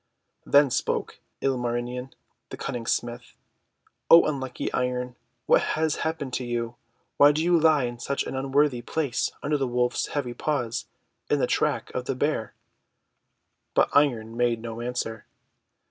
[0.47, 2.13] Then spoke Ilmarinen
[2.49, 3.35] the Cunning Smith:—
[4.09, 6.75] :<O unlucky Iron, what has happened to you?
[7.17, 10.87] Why do you lie in such an unworthy place, under the Wolf's heavy paws,
[11.29, 12.55] in the track of the Bear?"
[13.75, 15.27] But Iron made no answer.